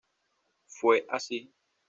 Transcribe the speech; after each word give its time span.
Fue 0.65 1.05
así. 1.11 1.53